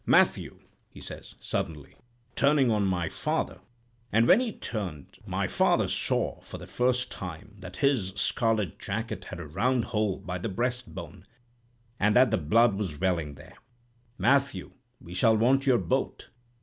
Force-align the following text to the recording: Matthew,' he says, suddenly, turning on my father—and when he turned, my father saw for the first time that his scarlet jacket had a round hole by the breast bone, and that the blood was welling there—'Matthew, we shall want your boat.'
Matthew,' 0.03 0.61
he 0.89 0.99
says, 0.99 1.35
suddenly, 1.39 1.93
turning 2.35 2.71
on 2.71 2.87
my 2.87 3.07
father—and 3.07 4.27
when 4.27 4.39
he 4.39 4.51
turned, 4.51 5.19
my 5.27 5.47
father 5.47 5.87
saw 5.87 6.39
for 6.41 6.57
the 6.57 6.65
first 6.65 7.11
time 7.11 7.53
that 7.59 7.77
his 7.85 8.07
scarlet 8.15 8.79
jacket 8.79 9.25
had 9.25 9.39
a 9.39 9.45
round 9.45 9.85
hole 9.85 10.17
by 10.17 10.39
the 10.39 10.49
breast 10.49 10.95
bone, 10.95 11.23
and 11.99 12.15
that 12.15 12.31
the 12.31 12.37
blood 12.37 12.73
was 12.73 12.99
welling 12.99 13.35
there—'Matthew, 13.35 14.71
we 14.99 15.13
shall 15.13 15.37
want 15.37 15.67
your 15.67 15.77
boat.' 15.77 16.29